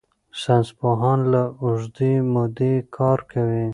ساینسپوهان 0.41 1.19
له 1.33 1.43
اوږدې 1.63 2.13
مودې 2.33 2.73
کار 2.95 3.19
کوي. 3.31 3.67